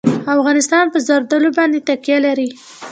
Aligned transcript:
افغانستان 0.35 0.85
په 0.93 0.97
زردالو 1.07 1.49
باندې 1.57 1.79
تکیه 1.87 2.17
لري. 2.25 2.49